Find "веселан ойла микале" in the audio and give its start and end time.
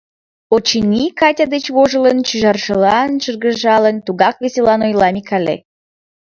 4.43-5.55